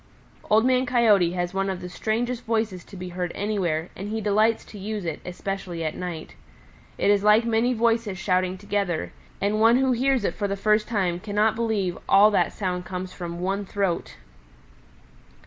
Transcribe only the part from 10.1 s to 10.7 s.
it for the